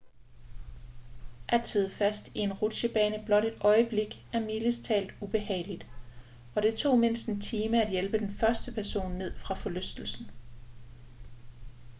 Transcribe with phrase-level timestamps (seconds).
[1.47, 5.85] at sidde fast i en rutsjebane blot et øjeblik er mildest talt ubehageligt
[6.55, 10.25] og det tog mindst en time at hjælpe den første person ned fra forlystelsen